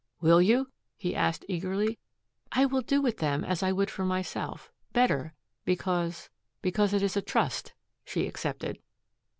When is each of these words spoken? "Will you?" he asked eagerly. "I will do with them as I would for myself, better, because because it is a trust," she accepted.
"Will 0.19 0.41
you?" 0.41 0.71
he 0.97 1.15
asked 1.15 1.45
eagerly. 1.47 1.99
"I 2.51 2.65
will 2.65 2.81
do 2.81 3.03
with 3.03 3.17
them 3.19 3.43
as 3.43 3.61
I 3.61 3.71
would 3.71 3.91
for 3.91 4.03
myself, 4.03 4.71
better, 4.93 5.35
because 5.63 6.31
because 6.63 6.91
it 6.95 7.03
is 7.03 7.15
a 7.15 7.21
trust," 7.21 7.73
she 8.03 8.25
accepted. 8.25 8.79